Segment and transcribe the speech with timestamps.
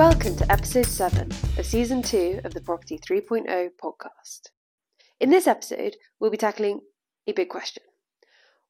[0.00, 4.48] Welcome to episode 7 of season 2 of the Property 3.0 podcast.
[5.20, 6.80] In this episode, we'll be tackling
[7.26, 7.82] a big question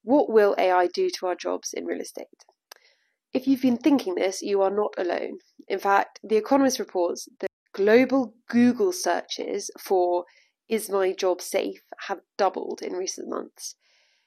[0.03, 2.27] What will AI do to our jobs in real estate?
[3.33, 5.39] If you've been thinking this, you are not alone.
[5.69, 10.25] In fact, The Economist reports that global Google searches for
[10.69, 13.77] is my job safe have doubled in recent months.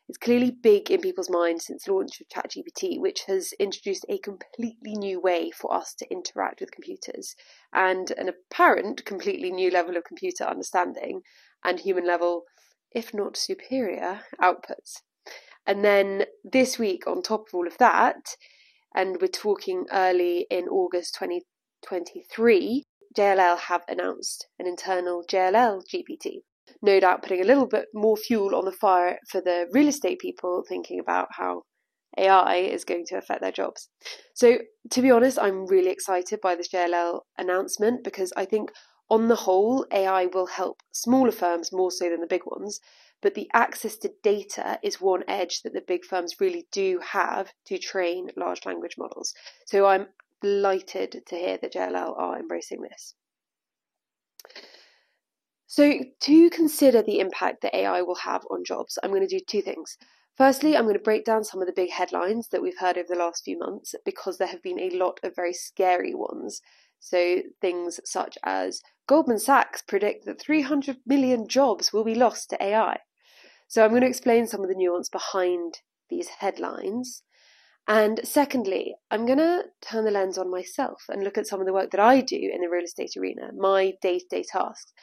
[0.09, 4.95] It's clearly big in people's minds since launch of ChatGPT, which has introduced a completely
[4.95, 7.35] new way for us to interact with computers
[7.71, 11.21] and an apparent completely new level of computer understanding
[11.63, 12.43] and human level,
[12.91, 15.01] if not superior, outputs.
[15.65, 18.35] And then this week, on top of all of that,
[18.93, 22.83] and we're talking early in August 2023,
[23.15, 26.41] JLL have announced an internal JLL GPT
[26.81, 30.19] no doubt putting a little bit more fuel on the fire for the real estate
[30.19, 31.63] people thinking about how
[32.17, 33.89] AI is going to affect their jobs.
[34.33, 34.59] So,
[34.91, 38.71] to be honest, I'm really excited by this JLL announcement because I think,
[39.09, 42.79] on the whole, AI will help smaller firms more so than the big ones.
[43.21, 47.51] But the access to data is one edge that the big firms really do have
[47.65, 49.33] to train large language models.
[49.65, 50.07] So, I'm
[50.41, 53.15] delighted to hear that JLL are embracing this.
[55.67, 59.43] So, to consider the impact that AI will have on jobs, I'm going to do
[59.45, 59.97] two things.
[60.35, 63.07] Firstly, I'm going to break down some of the big headlines that we've heard over
[63.09, 66.61] the last few months because there have been a lot of very scary ones.
[66.99, 72.63] So, things such as Goldman Sachs predict that 300 million jobs will be lost to
[72.63, 72.97] AI.
[73.67, 77.23] So, I'm going to explain some of the nuance behind these headlines.
[77.87, 81.65] And secondly, I'm going to turn the lens on myself and look at some of
[81.65, 84.93] the work that I do in the real estate arena, my day to day tasks,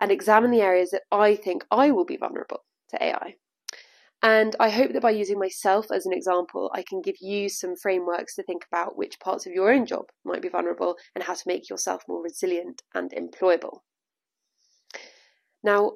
[0.00, 3.36] and examine the areas that I think I will be vulnerable to AI.
[4.22, 7.76] And I hope that by using myself as an example, I can give you some
[7.76, 11.34] frameworks to think about which parts of your own job might be vulnerable and how
[11.34, 13.80] to make yourself more resilient and employable.
[15.62, 15.92] Now,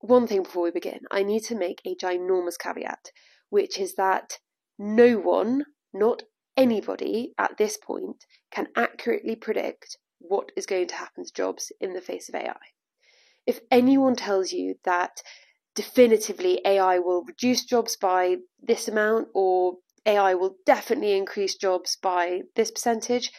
[0.00, 3.10] one thing before we begin, I need to make a ginormous caveat,
[3.50, 4.38] which is that
[4.78, 6.22] no one, not
[6.56, 11.92] anybody at this point, can accurately predict what is going to happen to jobs in
[11.92, 12.56] the face of AI
[13.46, 15.22] if anyone tells you that
[15.74, 22.42] definitively AI will reduce jobs by this amount or AI will definitely increase jobs by
[22.56, 23.30] this percentage,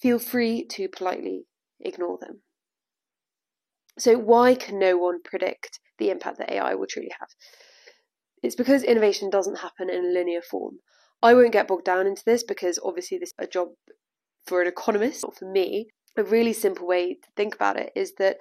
[0.00, 1.46] feel free to politely
[1.80, 2.42] ignore them.
[3.98, 7.28] So, why can no one predict the impact that AI will truly have?
[8.42, 10.78] It's because innovation doesn't happen in a linear form.
[11.22, 13.68] I won't get bogged down into this because obviously this is a job
[14.46, 15.88] for an economist, not for me.
[16.16, 18.38] A really simple way to think about it is that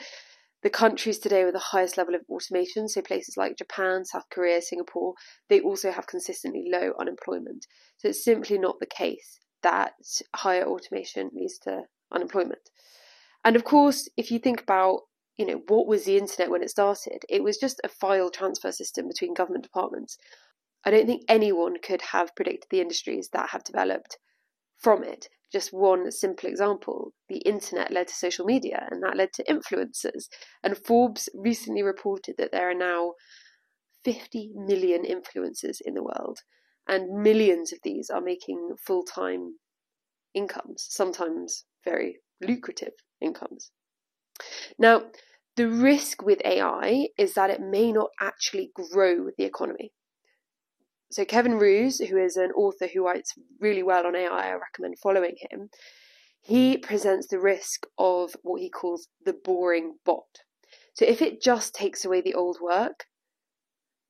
[0.64, 4.62] the countries today with the highest level of automation, so places like Japan, South Korea,
[4.62, 5.16] Singapore,
[5.50, 7.66] they also have consistently low unemployment.
[7.98, 9.94] So it's simply not the case that
[10.36, 12.70] higher automation leads to unemployment.
[13.44, 15.02] And of course, if you think about,
[15.38, 17.24] you know, what was the internet when it started?
[17.30, 20.18] It was just a file transfer system between government departments.
[20.86, 24.18] I don't think anyone could have predicted the industries that have developed
[24.82, 25.28] from it.
[25.52, 30.28] Just one simple example the internet led to social media, and that led to influencers.
[30.64, 33.14] And Forbes recently reported that there are now
[34.06, 36.40] 50 million influencers in the world,
[36.88, 39.56] and millions of these are making full time
[40.34, 43.72] incomes, sometimes very lucrative incomes.
[44.80, 45.04] Now,
[45.58, 49.92] the risk with AI is that it may not actually grow the economy.
[51.12, 54.98] So Kevin Roose, who is an author who writes really well on AI, I recommend
[54.98, 55.70] following him.
[56.40, 60.44] He presents the risk of what he calls the boring bot.
[60.94, 63.06] So if it just takes away the old work,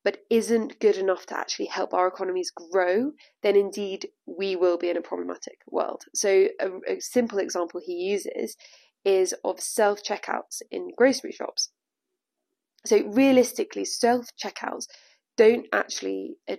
[0.04, 3.12] but isn't good enough to actually help our economies grow,
[3.44, 6.04] then indeed we will be in a problematic world.
[6.14, 8.58] So, a, a simple example he uses
[9.06, 11.70] is of self checkouts in grocery shops.
[12.86, 14.88] So, realistically, self checkouts
[15.38, 16.56] don't actually uh,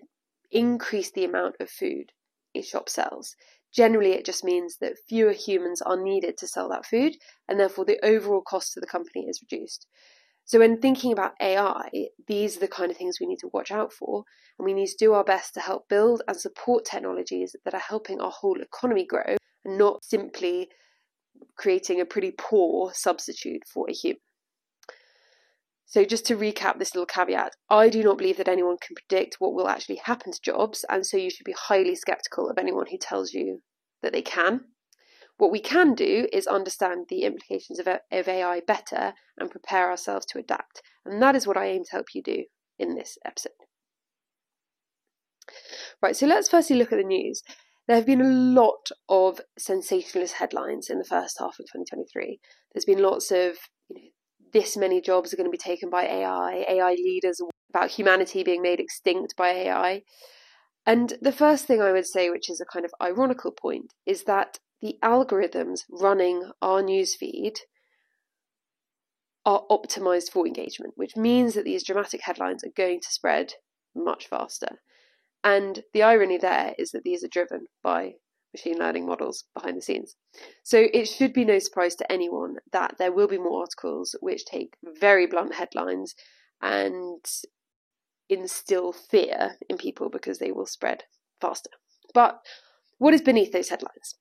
[0.53, 2.13] increase the amount of food
[2.55, 3.35] a shop sells.
[3.73, 7.17] Generally, it just means that fewer humans are needed to sell that food,
[7.49, 9.87] and therefore the overall cost to the company is reduced.
[10.45, 11.89] So, when thinking about AI,
[12.27, 14.25] these are the kind of things we need to watch out for,
[14.59, 17.81] and we need to do our best to help build and support technologies that are
[17.81, 20.69] helping our whole economy grow and not simply
[21.57, 24.21] creating a pretty poor substitute for a human.
[25.87, 29.37] So, just to recap this little caveat, I do not believe that anyone can predict
[29.39, 32.87] what will actually happen to jobs, and so you should be highly skeptical of anyone
[32.91, 33.61] who tells you
[34.03, 34.63] that they can.
[35.39, 40.27] What we can do is understand the implications of, of AI better and prepare ourselves
[40.27, 40.83] to adapt.
[41.05, 42.45] And that is what I aim to help you do
[42.79, 43.53] in this episode.
[46.01, 47.43] Right, so let's firstly look at the news.
[47.89, 52.39] There have been a lot of sensationalist headlines in the first half of 2023.
[52.73, 53.57] There's been lots of,
[54.53, 57.41] this many jobs are going to be taken by AI, AI leaders
[57.71, 60.03] about humanity being made extinct by AI.
[60.85, 64.25] And the first thing I would say, which is a kind of ironical point, is
[64.25, 67.55] that the algorithms running our newsfeed
[69.45, 73.55] are optimized for engagement, which means that these dramatic headlines are going to spread
[73.95, 74.81] much faster.
[75.45, 78.13] And the irony there is that these are driven by
[78.53, 80.15] machine learning models behind the scenes.
[80.63, 84.45] So it should be no surprise to anyone that there will be more articles which
[84.45, 86.15] take very blunt headlines
[86.61, 87.25] and
[88.29, 91.05] instill fear in people because they will spread
[91.41, 91.71] faster.
[92.15, 92.41] But
[92.99, 94.15] what is beneath those headlines?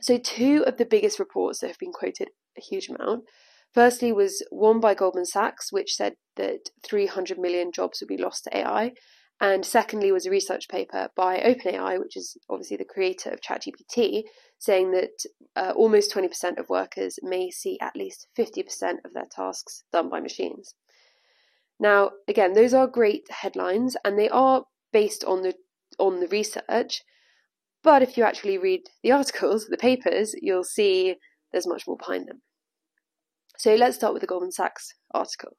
[0.00, 3.24] So, two of the biggest reports that have been quoted a huge amount.
[3.72, 8.44] Firstly, was one by Goldman Sachs, which said that 300 million jobs would be lost
[8.44, 8.92] to AI.
[9.40, 14.24] And secondly, was a research paper by OpenAI, which is obviously the creator of ChatGPT,
[14.58, 15.24] saying that
[15.56, 20.20] uh, almost 20% of workers may see at least 50% of their tasks done by
[20.20, 20.74] machines.
[21.78, 25.54] Now, again, those are great headlines and they are based on the
[25.98, 27.02] on the research,
[27.82, 31.16] but if you actually read the articles, the papers, you'll see
[31.50, 32.42] there's much more behind them.
[33.56, 35.56] So let's start with the Goldman Sachs article.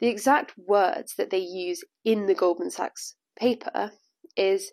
[0.00, 3.92] The exact words that they use in the Goldman Sachs paper
[4.36, 4.72] is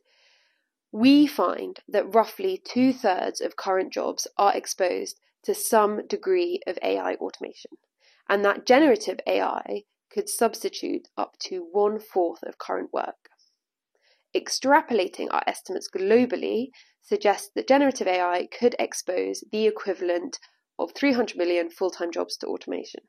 [0.92, 6.80] we find that roughly two thirds of current jobs are exposed to some degree of
[6.82, 7.72] AI automation,
[8.30, 13.30] and that generative AI could substitute up to one fourth of current work.
[14.34, 16.70] Extrapolating our estimates globally
[17.02, 20.40] suggests that generative AI could expose the equivalent
[20.80, 23.02] of 300 million full time jobs to automation.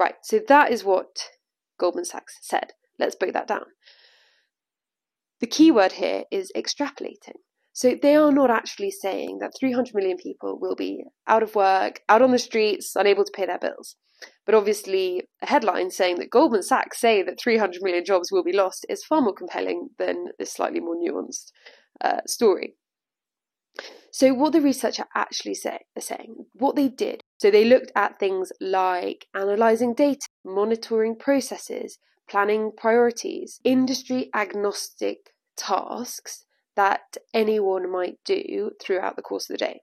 [0.00, 1.28] Right, so that is what
[1.78, 2.72] Goldman Sachs said.
[2.98, 3.66] Let's break that down.
[5.40, 7.36] The key word here is extrapolating.
[7.74, 12.00] So they are not actually saying that 300 million people will be out of work,
[12.08, 13.96] out on the streets, unable to pay their bills.
[14.46, 18.54] But obviously, a headline saying that Goldman Sachs say that 300 million jobs will be
[18.54, 21.52] lost is far more compelling than this slightly more nuanced
[22.00, 22.74] uh, story.
[24.12, 28.18] So, what the researcher actually say, are saying, what they did, so they looked at
[28.18, 31.98] things like analysing data, monitoring processes,
[32.28, 36.44] planning priorities, industry agnostic tasks
[36.76, 39.80] that anyone might do throughout the course of the day.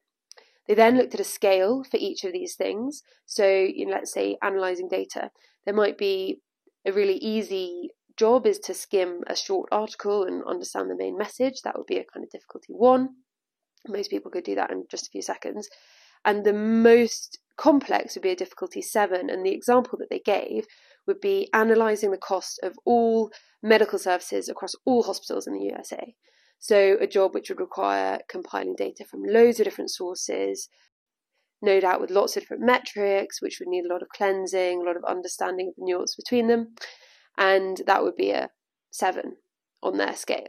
[0.67, 3.01] They then looked at a scale for each of these things.
[3.25, 5.31] So, you know, let's say analysing data,
[5.65, 6.41] there might be
[6.85, 11.63] a really easy job is to skim a short article and understand the main message.
[11.63, 13.15] That would be a kind of difficulty one.
[13.87, 15.67] Most people could do that in just a few seconds.
[16.27, 19.29] And the most complex would be a difficulty seven.
[19.29, 20.65] And the example that they gave
[21.07, 23.31] would be analysing the cost of all
[23.63, 26.13] medical services across all hospitals in the USA.
[26.59, 30.67] So, a job which would require compiling data from loads of different sources,
[31.61, 34.83] no doubt with lots of different metrics, which would need a lot of cleansing, a
[34.83, 36.75] lot of understanding of the nuance between them.
[37.37, 38.49] And that would be a
[38.91, 39.37] seven
[39.81, 40.47] on their scale.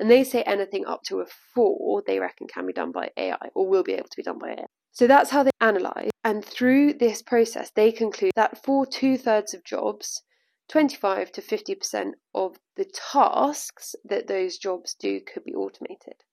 [0.00, 3.50] And they say anything up to a four they reckon can be done by AI
[3.54, 4.66] or will be able to be done by AI.
[4.92, 6.10] So that's how they analyse.
[6.24, 10.22] And through this process, they conclude that for two thirds of jobs,
[10.68, 16.24] 25 to 50% of the tasks that those jobs do could be automated.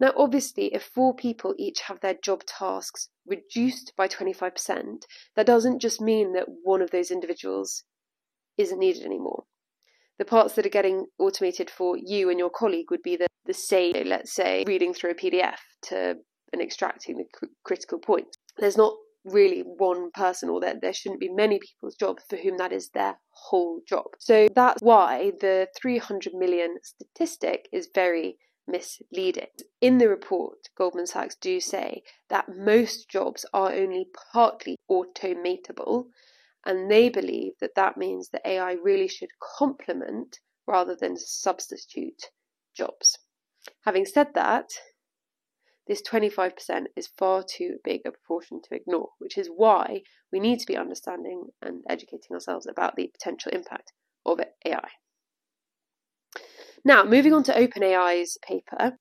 [0.00, 5.04] Now, obviously, if four people each have their job tasks reduced by 25%,
[5.36, 7.84] that doesn't just mean that one of those individuals
[8.58, 9.44] isn't needed anymore
[10.22, 13.52] the parts that are getting automated for you and your colleague would be the, the
[13.52, 16.14] say, let's say, reading through a PDF to
[16.52, 18.36] and extracting the cr- critical points.
[18.58, 18.94] There's not
[19.24, 22.90] really one person or there, there shouldn't be many people's jobs for whom that is
[22.90, 24.06] their whole job.
[24.18, 29.48] So that's why the 300 million statistic is very misleading.
[29.80, 36.06] In the report, Goldman Sachs do say that most jobs are only partly automatable
[36.64, 42.30] and they believe that that means that AI really should complement rather than substitute
[42.76, 43.18] jobs.
[43.84, 44.70] Having said that,
[45.86, 50.60] this 25% is far too big a proportion to ignore, which is why we need
[50.60, 53.92] to be understanding and educating ourselves about the potential impact
[54.24, 54.88] of AI.
[56.84, 58.98] Now, moving on to OpenAI's paper,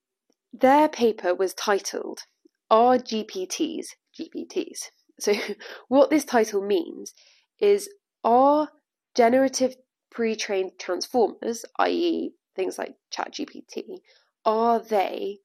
[0.53, 2.21] their paper was titled
[2.69, 3.87] Are GPTs
[4.19, 4.89] GPTs?
[5.19, 5.33] So,
[5.87, 7.13] what this title means
[7.59, 7.89] is
[8.23, 8.69] are
[9.15, 9.75] generative
[10.11, 13.99] pre-trained transformers, i.e., things like ChatGPT,
[14.45, 15.39] are they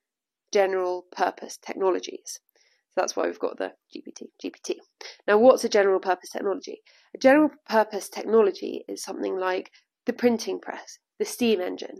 [0.61, 2.41] general purpose technologies?
[2.91, 4.77] So that's why we've got the GPT, GPT.
[5.29, 6.83] Now, what's a general purpose technology?
[7.15, 9.71] A general purpose technology is something like
[10.07, 11.99] the printing press, the steam engine.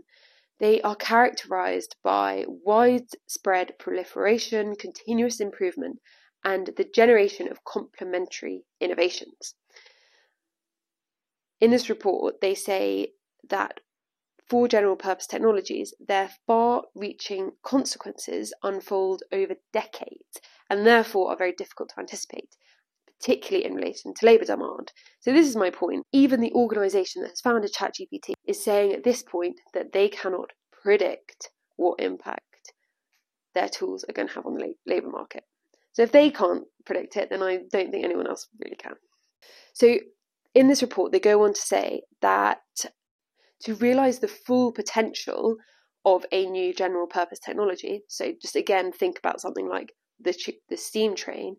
[0.59, 5.99] They are characterized by widespread proliferation, continuous improvement,
[6.43, 9.53] and the generation of complementary innovations.
[11.59, 13.13] In this report, they say
[13.49, 13.79] that
[14.49, 20.39] for general purpose technologies, their far reaching consequences unfold over decades
[20.69, 22.55] and therefore are very difficult to anticipate,
[23.19, 24.91] particularly in relation to labour demand.
[25.19, 26.05] So, this is my point.
[26.11, 30.51] Even the organisation that has founded ChatGPT is saying at this point that they cannot
[30.71, 32.73] predict what impact
[33.53, 35.43] their tools are going to have on the labour market.
[35.91, 38.93] So, if they can't predict it, then I don't think anyone else really can.
[39.73, 39.97] So,
[40.55, 42.61] in this report, they go on to say that
[43.61, 45.57] to realize the full potential
[46.05, 50.35] of a new general purpose technology, so just again think about something like the,
[50.69, 51.57] the steam train,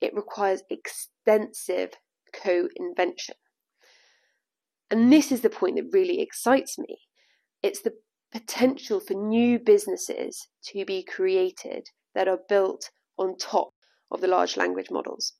[0.00, 1.90] it requires extensive
[2.32, 3.36] co invention.
[4.90, 5.10] And mm.
[5.10, 6.98] this is the point that really excites me.
[7.62, 7.94] It's the
[8.32, 13.70] potential for new businesses to be created that are built on top
[14.10, 15.32] of the large language models.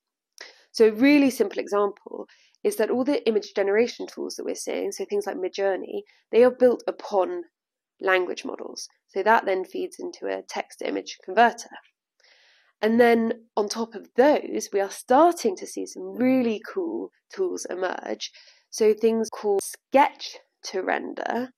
[0.76, 2.28] So, a really simple example
[2.62, 6.44] is that all the image generation tools that we're seeing, so things like Midjourney, they
[6.44, 7.44] are built upon
[7.98, 8.86] language models.
[9.06, 11.70] So that then feeds into a text image converter.
[12.82, 17.66] And then on top of those, we are starting to see some really cool tools
[17.70, 18.30] emerge.
[18.68, 21.52] So things called sketch to render.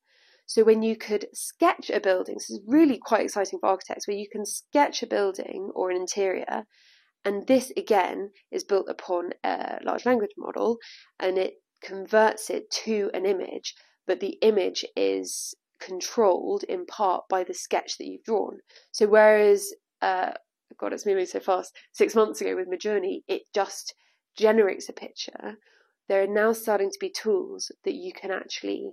[0.45, 4.15] So when you could sketch a building, this is really quite exciting for architects, where
[4.15, 6.63] you can sketch a building or an interior
[7.25, 10.77] and this again is built upon a large language model
[11.19, 13.75] and it converts it to an image,
[14.07, 18.59] but the image is controlled in part by the sketch that you've drawn.
[18.91, 20.31] So whereas, uh,
[20.77, 23.93] God, it's moving so fast, six months ago with Midjourney, it just
[24.37, 25.57] generates a picture.
[26.07, 28.91] There are now starting to be tools that you can actually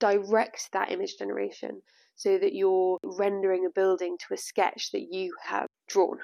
[0.00, 1.82] direct that image generation
[2.16, 6.18] so that you're rendering a building to a sketch that you have drawn.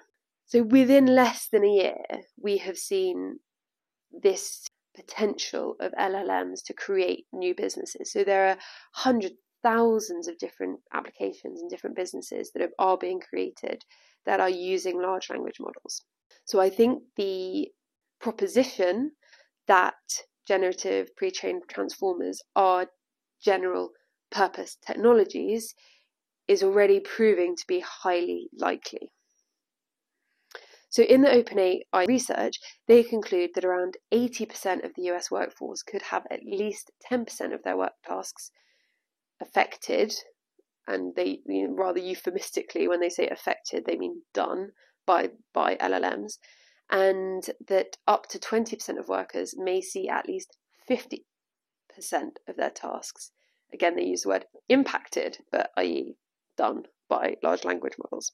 [0.50, 2.04] So within less than a year,
[2.37, 3.38] we have seen
[4.11, 4.66] this
[4.97, 8.11] potential of LLMs to create new businesses.
[8.12, 8.59] So there are
[8.92, 13.85] hundreds, thousands of different applications and different businesses that are being created
[14.26, 16.02] that are using large language models.
[16.47, 17.69] So I think the
[18.21, 19.12] proposition
[19.69, 19.95] that
[20.49, 22.88] generative pre-trained transformers are
[23.40, 23.90] general
[24.33, 25.76] purpose technologies
[26.49, 29.12] is already proving to be highly likely.
[30.90, 36.02] So, in the OpenAI research, they conclude that around 80% of the US workforce could
[36.02, 38.50] have at least 10% of their work tasks
[39.40, 40.12] affected,
[40.88, 44.73] and they you know, rather euphemistically, when they say affected, they mean done
[45.06, 46.38] by, by LLMs,
[46.90, 50.56] and that up to 20% of workers may see at least
[50.90, 51.20] 50%
[52.49, 53.30] of their tasks.
[53.73, 56.16] Again, they use the word impacted, but i.e.,
[56.56, 58.32] done by large language models.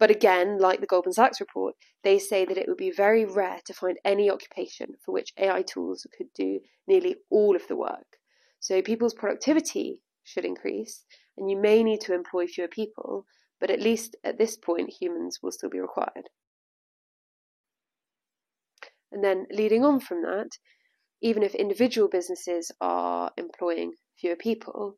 [0.00, 3.60] But again, like the Goldman Sachs report, they say that it would be very rare
[3.66, 8.16] to find any occupation for which AI tools could do nearly all of the work.
[8.60, 11.04] So people's productivity should increase,
[11.36, 13.26] and you may need to employ fewer people,
[13.60, 16.30] but at least at this point, humans will still be required.
[19.12, 20.48] And then leading on from that,
[21.20, 24.96] even if individual businesses are employing fewer people,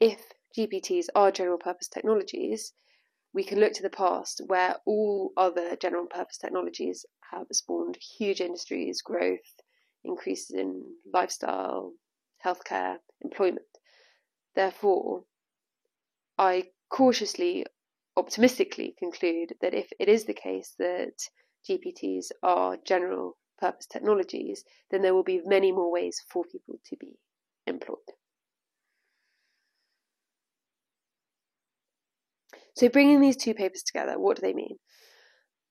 [0.00, 0.22] if
[0.56, 2.72] GPTs are general purpose technologies,
[3.34, 8.40] we can look to the past where all other general purpose technologies have spawned huge
[8.40, 9.60] industries, growth,
[10.04, 11.92] increases in lifestyle,
[12.44, 13.66] healthcare, employment.
[14.54, 15.24] Therefore,
[16.38, 17.66] I cautiously,
[18.16, 21.14] optimistically conclude that if it is the case that
[21.68, 26.96] GPTs are general purpose technologies, then there will be many more ways for people to
[26.96, 27.18] be
[27.66, 27.98] employed.
[32.74, 34.78] So, bringing these two papers together, what do they mean?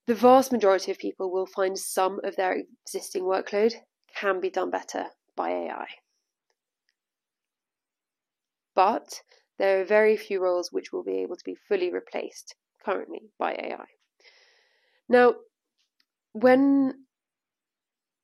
[0.08, 3.74] The vast majority of people will find some of their existing workload
[4.16, 5.88] can be done better by AI.
[8.76, 9.22] But
[9.58, 13.54] there are very few roles which will be able to be fully replaced currently by
[13.54, 13.86] AI.
[15.08, 15.36] Now,
[16.32, 17.06] when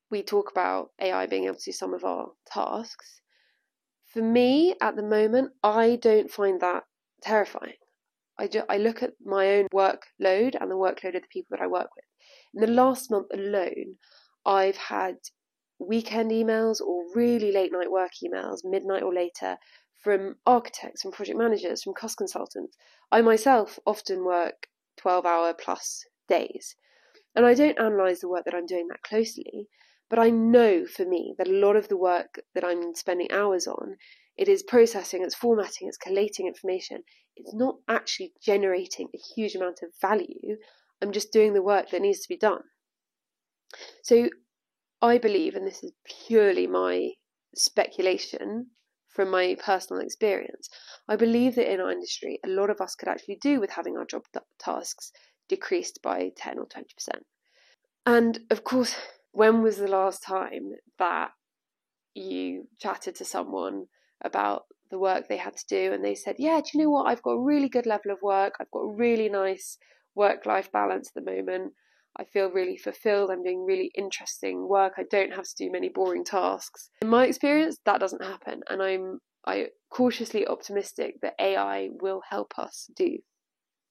[0.09, 3.21] we talk about AI being able to do some of our tasks,
[4.05, 6.85] for me at the moment, I don't find that
[7.21, 7.75] terrifying.
[8.39, 11.61] I, do, I look at my own workload and the workload of the people that
[11.61, 12.05] I work with.
[12.53, 12.75] In the mm.
[12.75, 13.97] last month alone,
[14.45, 15.17] I've had
[15.77, 19.57] weekend emails or really late night work emails, midnight or later,
[20.01, 22.77] from architects, from project managers, from cost consultants.
[23.11, 24.67] I myself often work
[24.97, 26.75] 12 hour plus days.
[27.35, 29.67] And I don't analyse the work that I'm doing that closely,
[30.09, 33.67] But I know for me that a lot of the work that I'm spending hours
[33.67, 33.97] on,
[34.39, 37.03] it is processing, it's formatting, it's collating information.
[37.35, 40.55] It's not actually generating a huge amount of value.
[41.01, 42.61] I'm just doing the work that needs to be done.
[44.01, 44.29] So
[45.01, 45.91] I believe, and this is
[46.25, 47.09] purely my
[47.53, 48.67] speculation
[49.09, 50.69] from my personal experience,
[51.09, 53.97] I believe that in our industry, a lot of us could actually do with having
[53.97, 54.21] our job
[54.57, 55.11] tasks
[55.49, 56.85] decreased by 10 or 20%.
[58.05, 58.95] And of course,
[59.33, 61.31] when was the last time that
[62.13, 63.87] you chatted to someone
[64.21, 67.07] about the work they had to do and they said, Yeah, do you know what?
[67.07, 69.77] I've got a really good level of work, I've got a really nice
[70.15, 71.73] work life balance at the moment.
[72.17, 73.29] I feel really fulfilled.
[73.31, 74.93] I'm doing really interesting work.
[74.97, 76.89] I don't have to do many boring tasks.
[77.01, 82.57] In my experience, that doesn't happen, and I'm I cautiously optimistic that AI will help
[82.57, 83.19] us do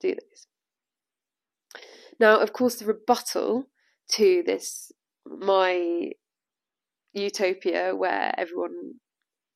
[0.00, 0.46] do this.
[2.20, 3.66] Now, of course, the rebuttal
[4.12, 4.92] to this
[5.24, 6.12] my
[7.12, 8.94] utopia where everyone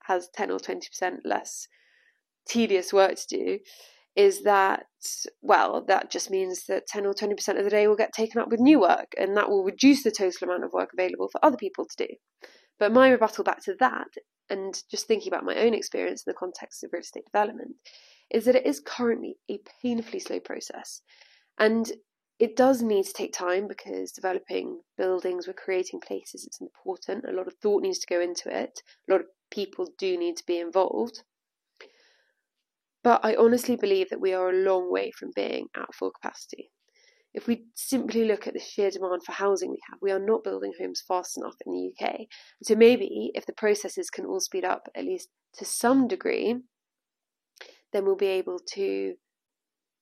[0.07, 0.81] has 10 or 20%
[1.25, 1.69] less
[2.49, 3.59] tedious work to do
[4.15, 4.85] is that,
[5.41, 8.49] well, that just means that 10 or 20% of the day will get taken up
[8.51, 11.57] with new work, and that will reduce the total amount of work available for other
[11.57, 12.15] people to do.
[12.79, 14.09] But my rebuttal back to that,
[14.51, 17.77] and just thinking about my own experience in the context of real estate development,
[18.31, 21.01] is that it is currently a painfully slow process.
[21.59, 21.91] And
[22.43, 27.25] it does need to take time because developing buildings, we're creating places, it's important.
[27.25, 28.83] A lot of thought needs to go into it.
[29.09, 31.23] A lot of people do need to be involved.
[33.05, 36.73] But I honestly believe that we are a long way from being at full capacity.
[37.33, 40.43] If we simply look at the sheer demand for housing we have, we are not
[40.43, 42.23] building homes fast enough in the UK.
[42.65, 46.57] So maybe if the processes can all speed up, at least to some degree,
[47.93, 49.15] then we'll be able to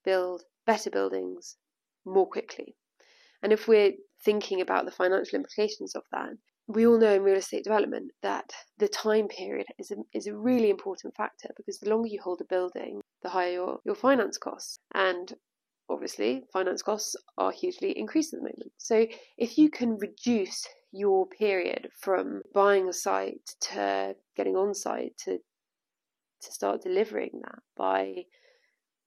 [0.06, 1.59] build better buildings
[2.04, 2.76] more quickly.
[3.42, 3.92] And if we're
[4.25, 6.30] thinking about the financial implications of that,
[6.66, 10.37] we all know in real estate development that the time period is a, is a
[10.37, 14.39] really important factor because the longer you hold a building, the higher your, your finance
[14.39, 14.78] costs.
[14.95, 15.32] And
[15.89, 18.73] obviously, finance costs are hugely increased at the moment.
[18.78, 25.17] So if you can reduce your period from buying a site to getting on site
[25.25, 25.39] to
[26.43, 28.25] to start delivering that by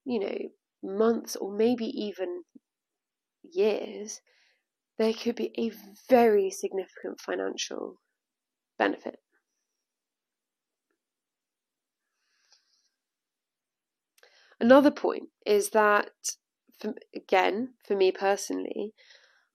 [0.04, 0.38] you know
[0.82, 2.42] months or maybe even
[3.52, 4.20] years
[4.98, 5.72] there could be a
[6.08, 8.00] very significant financial
[8.78, 9.18] benefit.
[14.60, 16.10] Another point is that,
[16.78, 18.94] for, again, for me personally,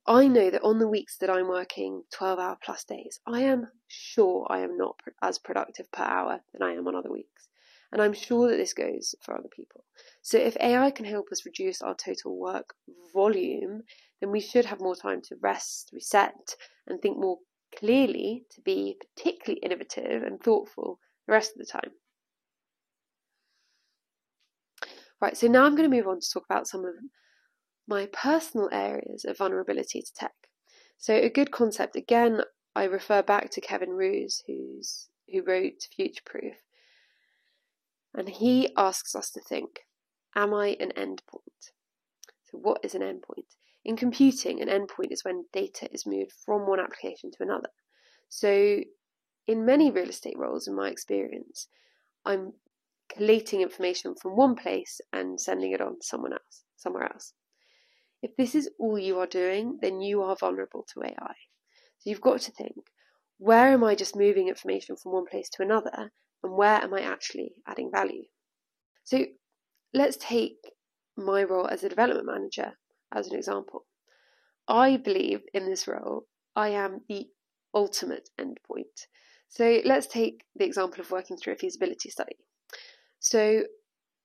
[0.06, 3.67] I know that on the weeks that I'm working 12 hour plus days, I am
[3.88, 7.48] sure I am not as productive per hour than I am on other weeks.
[7.91, 9.84] And I'm sure that this goes for other people.
[10.21, 12.73] So if AI can help us reduce our total work
[13.13, 13.82] volume,
[14.21, 16.56] then we should have more time to rest, reset,
[16.88, 17.38] and think more
[17.78, 21.91] clearly to be particularly innovative and thoughtful the rest of the time.
[25.21, 26.93] Right, so now I'm going to move on to talk about some of
[27.88, 30.34] my personal areas of vulnerability to tech.
[30.97, 32.41] So a good concept, again,
[32.75, 36.56] I refer back to Kevin Roose, who's who wrote Future Proof.
[38.19, 39.86] And he asks us to think,
[40.36, 41.71] am I an endpoint?
[42.43, 43.55] So what is an endpoint?
[43.86, 47.69] In computing, an endpoint is when data is moved from one application to another.
[48.27, 48.82] So,
[49.47, 51.69] in many real estate roles, in my experience,
[52.25, 52.55] I'm
[53.08, 57.32] collating information from one place and sending it on to someone else, somewhere else.
[58.21, 61.36] If this is all you are doing, then you are vulnerable to AI.
[61.99, 62.75] So you've got to think,
[63.38, 66.12] where am I just moving information from one place to another,
[66.43, 68.23] and where am I actually adding value?
[69.04, 69.25] So
[69.93, 70.58] let's take
[71.17, 72.73] my role as a development manager
[73.13, 73.86] as an example.
[74.67, 76.25] I believe in this role,
[76.56, 77.28] I am the
[77.73, 79.08] ultimate endpoint.
[79.47, 82.38] So let's take the example of working through a feasibility study.
[83.19, 83.63] So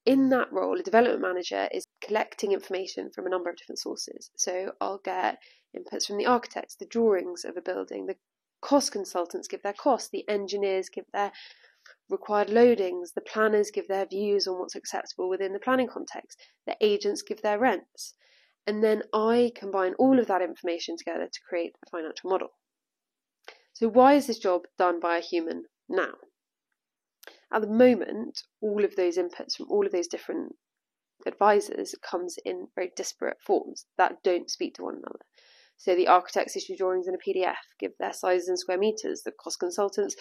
[0.04, 4.30] in that role, a development manager is collecting information from a number of different sources.
[4.36, 5.38] So I'll get
[5.74, 8.16] inputs from the architects, the drawings of a building, the
[8.60, 11.32] cost consultants give their costs, the engineers give their
[12.08, 16.76] required loadings, the planners give their views on what's acceptable within the planning context, the
[16.80, 18.14] agents give their rents.
[18.66, 22.48] And then I combine all of that information together to create a financial model.
[23.74, 26.14] So, why is this job done by a human now?
[27.52, 30.56] At the moment, all of those inputs from all of those different
[31.26, 35.20] advisors comes in very disparate forms that don't speak to one another.
[35.76, 39.22] So the architects issue drawings in a PDF, give their sizes in square meters.
[39.22, 40.14] The cost consultants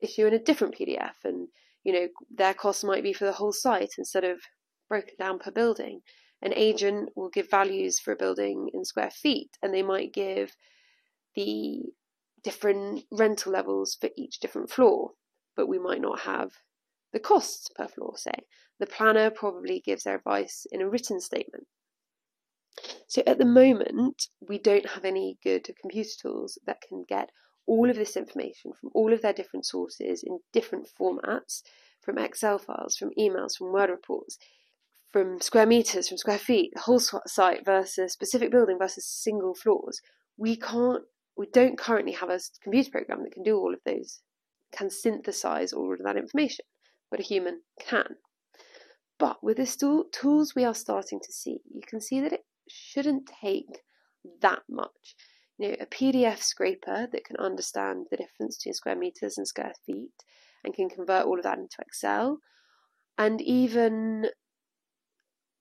[0.00, 1.48] issue in a different PDF, and
[1.82, 4.40] you know their cost might be for the whole site instead of
[4.88, 6.00] broken down per building
[6.44, 10.54] an agent will give values for a building in square feet and they might give
[11.34, 11.80] the
[12.42, 15.12] different rental levels for each different floor,
[15.56, 16.52] but we might not have
[17.14, 18.44] the costs per floor, say.
[18.78, 21.66] The planner probably gives their advice in a written statement.
[23.06, 27.30] So at the moment, we don't have any good computer tools that can get
[27.66, 31.62] all of this information from all of their different sources in different formats
[32.00, 34.38] from Excel files, from emails, from Word reports,
[35.10, 40.00] from square meters, from square feet, whole site versus specific building versus single floors.
[40.36, 41.04] We can't,
[41.36, 44.20] we don't currently have a computer program that can do all of those,
[44.72, 46.64] can synthesize all of that information,
[47.10, 48.16] but a human can.
[49.18, 53.30] But with the tools we are starting to see, you can see that it shouldn't
[53.40, 53.82] take
[54.40, 55.14] that much.
[55.58, 59.72] You know, a PDF scraper that can understand the difference between square meters and square
[59.86, 60.10] feet
[60.64, 62.38] and can convert all of that into Excel.
[63.18, 64.26] And even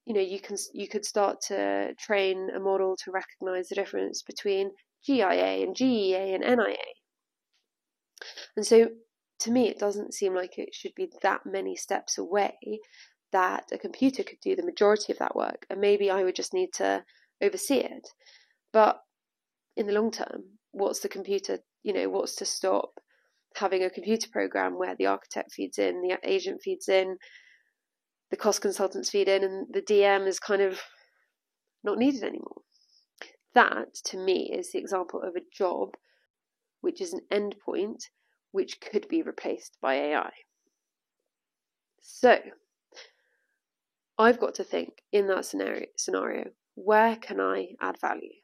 [0.05, 4.21] you know you can you could start to train a model to recognize the difference
[4.21, 4.71] between
[5.05, 6.77] GIA and GEA and NIA.
[8.55, 8.89] And so
[9.39, 12.57] to me it doesn't seem like it should be that many steps away
[13.31, 16.53] that a computer could do the majority of that work and maybe I would just
[16.53, 17.03] need to
[17.41, 18.07] oversee it.
[18.71, 19.01] But
[19.75, 22.99] in the long term, what's the computer, you know, what's to stop
[23.55, 27.17] having a computer program where the architect feeds in, the agent feeds in,
[28.31, 30.81] the cost consultants feed in, and the DM is kind of
[31.83, 32.61] not needed anymore.
[33.53, 35.89] That, to me, is the example of a job
[36.81, 38.05] which is an endpoint
[38.51, 40.31] which could be replaced by AI.
[42.01, 42.39] So,
[44.17, 48.42] I've got to think in that scenario, scenario where can I add value?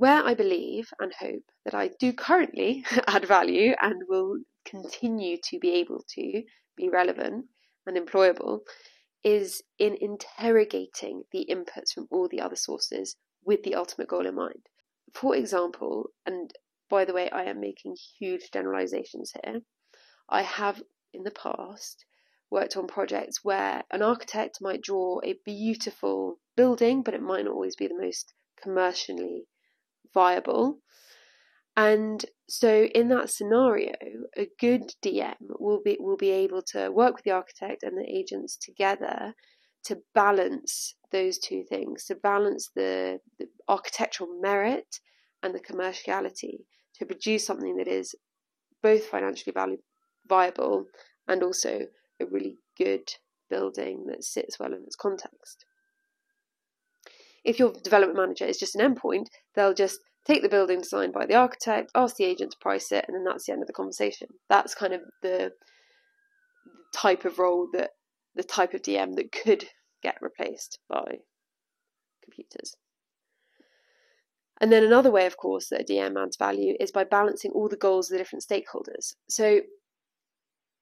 [0.00, 5.58] Where I believe and hope that I do currently add value and will continue to
[5.58, 6.42] be able to
[6.74, 7.48] be relevant
[7.84, 8.60] and employable
[9.22, 14.36] is in interrogating the inputs from all the other sources with the ultimate goal in
[14.36, 14.64] mind.
[15.12, 16.50] For example, and
[16.88, 19.60] by the way, I am making huge generalizations here,
[20.30, 20.82] I have
[21.12, 22.06] in the past
[22.50, 27.52] worked on projects where an architect might draw a beautiful building, but it might not
[27.52, 28.32] always be the most
[28.62, 29.44] commercially
[30.14, 30.78] viable.
[31.76, 33.94] And so in that scenario,
[34.36, 38.10] a good DM will be will be able to work with the architect and the
[38.10, 39.34] agents together
[39.84, 45.00] to balance those two things, to balance the, the architectural merit
[45.42, 46.58] and the commerciality
[46.96, 48.14] to produce something that is
[48.82, 49.78] both financially value,
[50.28, 50.84] viable
[51.28, 51.86] and also
[52.20, 53.08] a really good
[53.48, 55.64] building that sits well in its context.
[57.44, 61.26] If your development manager is just an endpoint, they'll just take the building designed by
[61.26, 63.72] the architect, ask the agent to price it, and then that's the end of the
[63.72, 64.28] conversation.
[64.48, 65.52] That's kind of the
[66.94, 67.90] type of role that
[68.34, 69.64] the type of DM that could
[70.02, 71.18] get replaced by
[72.22, 72.76] computers.
[74.60, 77.68] And then another way, of course, that a DM adds value is by balancing all
[77.68, 79.14] the goals of the different stakeholders.
[79.28, 79.60] So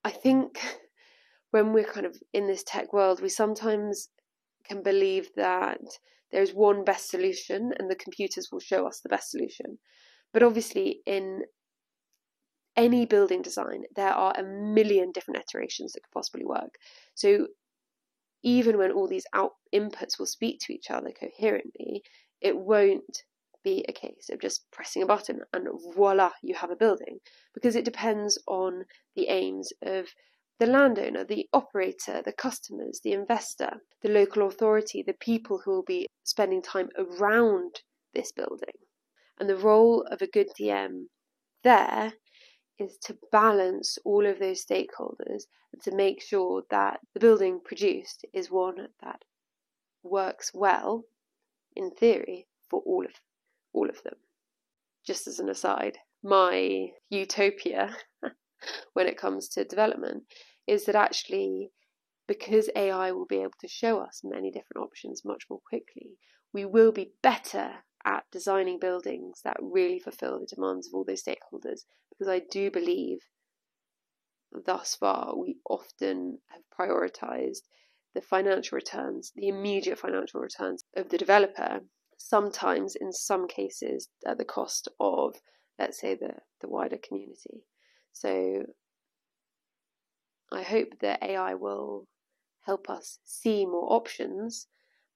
[0.03, 0.59] I think
[1.51, 4.09] when we're kind of in this tech world, we sometimes
[4.65, 5.79] can believe that
[6.31, 9.79] there's one best solution and the computers will show us the best solution.
[10.33, 11.41] But obviously, in
[12.75, 16.75] any building design, there are a million different iterations that could possibly work.
[17.15, 17.47] So
[18.43, 22.03] even when all these out inputs will speak to each other coherently,
[22.41, 23.23] it won't
[23.63, 27.19] be a case of just pressing a button and voila, you have a building,
[27.53, 30.07] because it depends on the aims of
[30.59, 35.83] the landowner, the operator, the customers, the investor, the local authority, the people who will
[35.83, 37.81] be spending time around
[38.13, 38.75] this building.
[39.39, 41.05] And the role of a good DM
[41.63, 42.13] there
[42.77, 45.43] is to balance all of those stakeholders
[45.73, 49.23] and to make sure that the building produced is one that
[50.03, 51.03] works well,
[51.75, 53.11] in theory, for all of
[53.73, 54.15] all of them.
[55.05, 57.95] Just as an aside, my utopia
[58.93, 60.23] when it comes to development
[60.67, 61.71] is that actually,
[62.27, 66.17] because AI will be able to show us many different options much more quickly,
[66.53, 71.23] we will be better at designing buildings that really fulfill the demands of all those
[71.23, 71.81] stakeholders.
[72.09, 73.19] Because I do believe
[74.65, 77.61] thus far we often have prioritized
[78.15, 81.81] the financial returns, the immediate financial returns of the developer,
[82.17, 85.35] sometimes in some cases at the cost of,
[85.77, 87.63] let's say, the, the wider community.
[88.11, 88.65] So
[90.51, 92.07] I hope that AI will
[92.65, 94.67] help us see more options,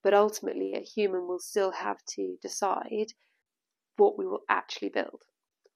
[0.01, 3.13] but ultimately a human will still have to decide
[3.97, 5.23] what we will actually build.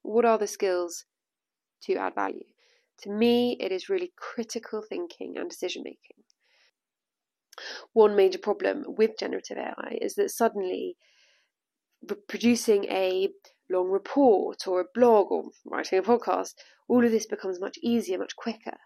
[0.01, 1.05] What are the skills
[1.83, 2.45] to add value?
[2.99, 6.23] To me, it is really critical thinking and decision making.
[7.93, 10.97] One major problem with generative AI is that suddenly
[12.27, 13.29] producing a
[13.69, 16.53] long report or a blog or writing a podcast,
[16.87, 18.77] all of this becomes much easier, much quicker.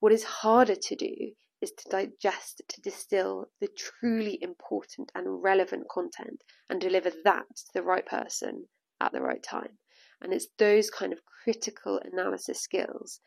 [0.00, 5.88] What is harder to do is to digest, to distill the truly important and relevant
[5.88, 8.66] content and deliver that to the right person
[9.00, 9.78] at the right time.
[10.20, 13.20] And it's those kind of critical analysis skills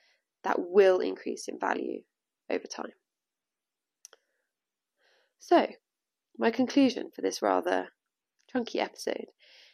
[0.43, 2.01] that will increase in value
[2.49, 2.93] over time.
[5.39, 5.67] So,
[6.37, 7.89] my conclusion for this rather
[8.51, 9.27] chunky episode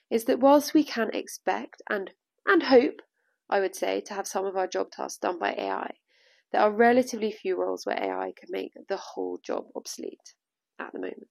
[0.10, 2.12] is that whilst we can expect and
[2.46, 3.02] and hope,
[3.50, 5.96] I would say, to have some of our job tasks done by AI,
[6.52, 10.34] there are relatively few roles where AI can make the whole job obsolete
[10.80, 11.28] at the moment.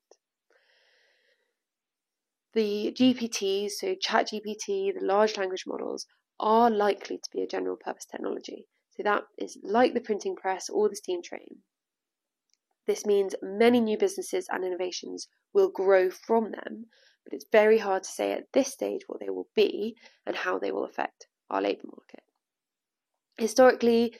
[2.52, 6.06] The GPTs, so ChatGPT, the large language models,
[6.38, 8.66] are likely to be a general purpose technology.
[8.90, 11.62] So that is like the printing press or the steam train.
[12.86, 16.86] This means many new businesses and innovations will grow from them,
[17.24, 20.58] but it's very hard to say at this stage what they will be and how
[20.58, 22.22] they will affect our labour market.
[23.38, 24.14] Historically,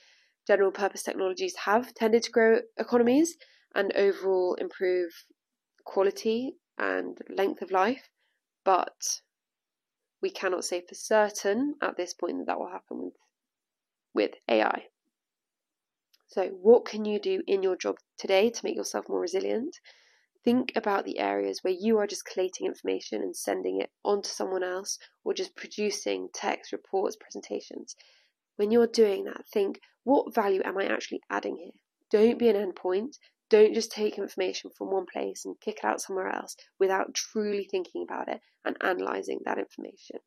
[0.47, 3.37] general purpose technologies have tended to grow economies
[3.73, 5.11] and overall improve
[5.85, 8.09] quality and length of life,
[8.63, 9.21] but
[10.21, 13.13] we cannot say for certain at this point that that will happen with,
[14.13, 14.87] with AI.
[16.27, 19.79] So, what can you do in your job today to make yourself more resilient?
[20.45, 24.29] Think about the areas where you are just collating information and sending it on to
[24.29, 27.95] someone else or just producing text, reports, presentations.
[28.55, 31.71] When you're doing that, think what value am I actually adding here?
[32.11, 33.17] Don't be an endpoint.
[33.49, 37.67] Don't just take information from one place and kick it out somewhere else without truly
[37.69, 40.19] thinking about it and analysing that information.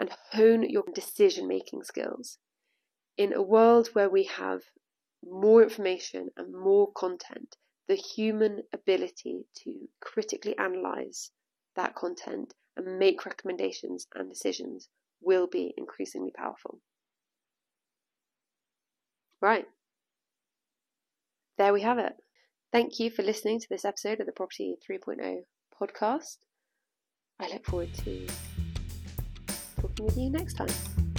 [0.00, 2.38] And hone your decision making skills.
[3.16, 4.62] In a world where we have
[5.24, 7.56] more information and more content,
[7.90, 11.32] the human ability to critically analyze
[11.74, 14.88] that content and make recommendations and decisions
[15.20, 16.78] will be increasingly powerful.
[19.42, 19.64] Right.
[21.58, 22.12] There we have it.
[22.70, 25.40] Thank you for listening to this episode of the Property 3.0
[25.82, 26.36] podcast.
[27.40, 28.28] I look forward to
[29.80, 31.09] talking with you next time.